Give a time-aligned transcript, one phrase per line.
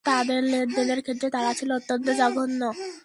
[0.05, 2.61] তাদের লেন-দেনের ক্ষেত্রে তারা ছিল অত্যন্ত জঘন্য।